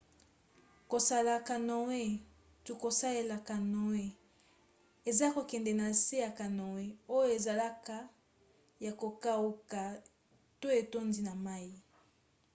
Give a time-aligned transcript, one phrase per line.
[0.91, 2.03] kosala canoe
[2.65, 4.05] to: kosalela canoe
[5.09, 6.85] eza kokende na se ya canoe
[7.17, 7.97] oyo ezalaka
[8.85, 9.81] ya kokauka
[10.59, 11.69] to etondi na mai